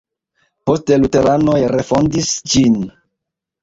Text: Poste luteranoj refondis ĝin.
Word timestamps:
Poste 0.69 0.97
luteranoj 1.03 1.59
refondis 1.77 2.35
ĝin. 2.57 2.85